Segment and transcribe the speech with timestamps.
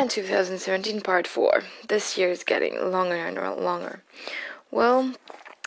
[0.00, 1.62] And 2017 part 4.
[1.86, 4.00] This year is getting longer and longer.
[4.70, 5.12] Well,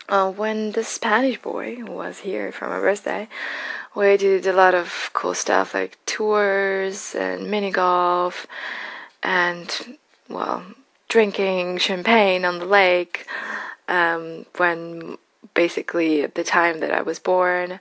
[0.10, 3.28] uh, when the Spanish boy was here for my birthday,
[3.94, 8.48] we did a lot of cool stuff like tours and mini golf
[9.22, 10.64] and, well,
[11.10, 13.28] drinking champagne on the lake.
[13.88, 15.20] Um, when
[15.54, 17.80] basically at the time that I was born,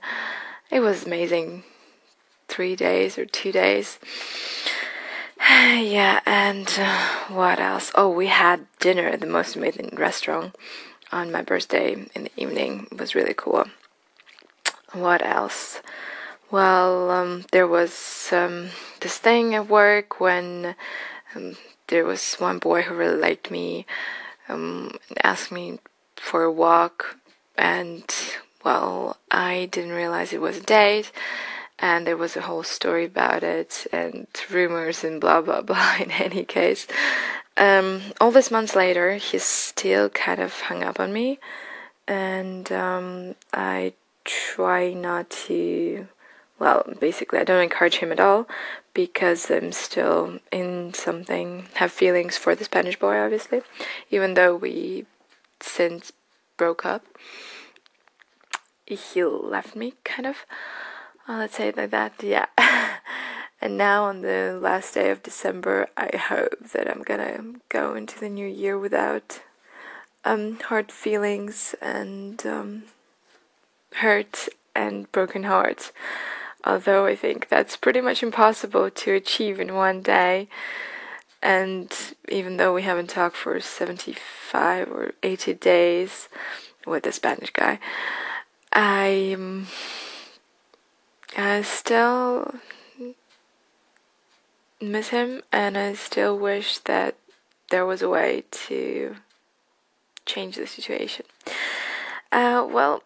[0.69, 1.63] it was amazing.
[2.47, 3.97] Three days or two days.
[5.49, 7.91] yeah, and uh, what else?
[7.95, 10.55] Oh, we had dinner at the most amazing restaurant
[11.11, 12.87] on my birthday in the evening.
[12.89, 13.65] It was really cool.
[14.93, 15.81] What else?
[16.49, 18.69] Well, um, there was um,
[19.01, 20.75] this thing at work when
[21.35, 23.85] um, there was one boy who really liked me,
[24.47, 25.79] um, asked me
[26.15, 27.17] for a walk,
[27.57, 28.05] and
[28.63, 31.11] well, I didn't realize it was a date
[31.83, 36.11] and there was a whole story about it and rumors and blah blah blah in
[36.11, 36.87] any case.
[37.57, 41.39] Um, all these months later he's still kind of hung up on me.
[42.07, 43.93] And um, i
[44.25, 46.07] try not to
[46.57, 48.47] well basically i don't encourage him at all
[48.93, 53.61] because i'm still in something have feelings for the spanish boy obviously
[54.09, 55.05] even though we
[55.59, 56.13] since
[56.55, 57.05] broke up
[58.85, 60.45] he left me kind of
[61.27, 62.47] uh, let's say it like that, yeah.
[63.61, 68.19] and now on the last day of December, I hope that I'm gonna go into
[68.19, 69.41] the new year without
[70.25, 72.83] um, hard feelings and um,
[73.95, 75.91] hurt and broken hearts.
[76.65, 80.47] Although I think that's pretty much impossible to achieve in one day.
[81.41, 81.93] And
[82.29, 86.29] even though we haven't talked for 75 or 80 days
[86.85, 87.79] with the Spanish guy,
[88.73, 89.33] I.
[89.37, 89.67] Um,
[91.35, 92.55] I still
[94.79, 97.15] miss him, and I still wish that
[97.69, 99.15] there was a way to
[100.25, 101.25] change the situation.
[102.31, 103.03] Uh, well,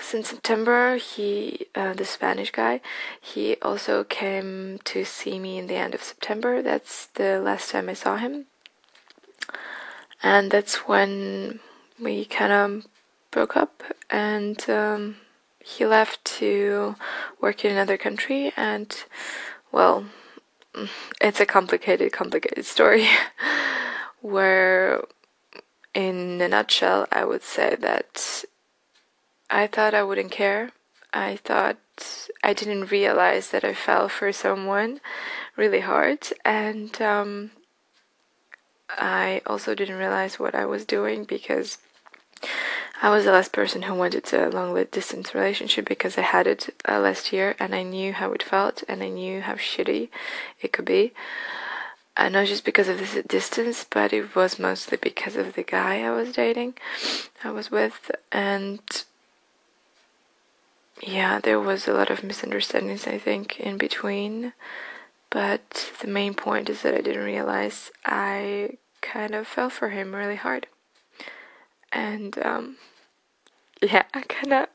[0.00, 2.80] since September, he, uh, the Spanish guy,
[3.20, 6.62] he also came to see me in the end of September.
[6.62, 8.46] That's the last time I saw him.
[10.22, 11.60] And that's when
[12.00, 12.86] we kind of
[13.30, 15.16] broke up, and um,
[15.68, 16.96] he left to
[17.40, 19.04] work in another country, and
[19.70, 20.06] well,
[21.20, 23.06] it's a complicated, complicated story.
[24.20, 25.02] where,
[25.94, 28.44] in a nutshell, I would say that
[29.50, 30.70] I thought I wouldn't care.
[31.12, 31.78] I thought
[32.42, 35.00] I didn't realize that I fell for someone
[35.56, 37.50] really hard, and um,
[38.90, 41.78] I also didn't realize what I was doing because
[43.00, 46.74] I was the last person who wanted a long distance relationship because I had it
[46.88, 50.08] uh, last year and I knew how it felt and I knew how shitty
[50.60, 51.12] it could be.
[52.16, 56.02] And not just because of the distance, but it was mostly because of the guy
[56.02, 56.74] I was dating,
[57.44, 58.80] I was with, and
[61.00, 64.52] yeah, there was a lot of misunderstandings, I think, in between.
[65.30, 70.12] But the main point is that I didn't realize I kind of fell for him
[70.12, 70.66] really hard
[71.92, 72.76] and um,
[73.82, 74.68] yeah, I kind of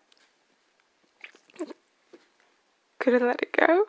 [2.99, 3.85] couldn't let it go,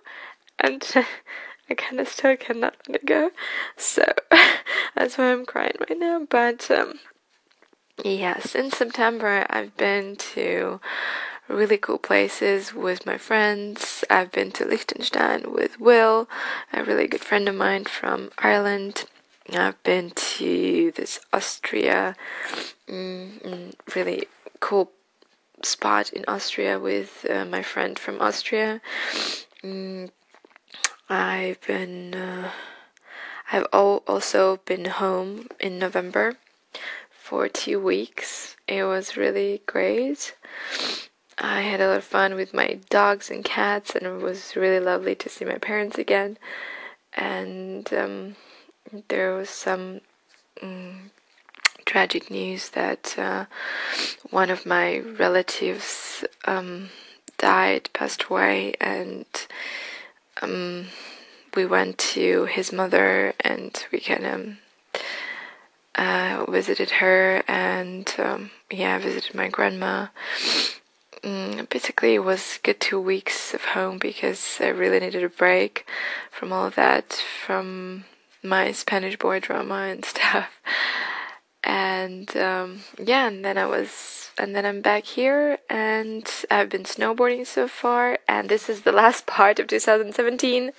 [0.58, 0.84] and
[1.70, 3.30] I kind of still cannot let it go.
[3.76, 4.04] So
[4.94, 6.26] that's why I'm crying right now.
[6.28, 6.98] But um,
[8.02, 10.80] yeah, since September, I've been to
[11.48, 14.04] really cool places with my friends.
[14.10, 16.28] I've been to Liechtenstein with Will,
[16.72, 19.04] a really good friend of mine from Ireland.
[19.53, 22.16] I've been to this Austria,
[22.88, 24.27] mm, mm, really
[24.60, 24.91] cool
[25.62, 28.81] spot in Austria with uh, my friend from Austria.
[29.62, 30.10] Mm,
[31.09, 32.50] I've been, uh,
[33.53, 36.37] I've also been home in November
[37.10, 38.56] for two weeks.
[38.66, 40.34] It was really great.
[41.38, 44.81] I had a lot of fun with my dogs and cats, and it was really
[44.81, 46.38] lovely to see my parents again.
[47.12, 48.37] And um,
[49.09, 50.01] there was some
[50.63, 51.10] um,
[51.84, 53.47] tragic news that uh,
[54.31, 56.91] one of my relatives um,
[57.39, 59.27] died, passed away, and
[60.42, 60.86] um,
[61.54, 64.57] we went to his mother and we kind of
[65.95, 70.09] uh, visited her and um, yeah, visited my grandma.
[71.22, 75.87] Mm, basically, it was good two weeks of home because I really needed a break
[76.30, 78.04] from all of that, from
[78.44, 80.60] my Spanish boy drama and stuff.
[81.62, 86.84] And um, yeah, and then I was, and then I'm back here, and I've been
[86.84, 90.72] snowboarding so far, and this is the last part of 2017.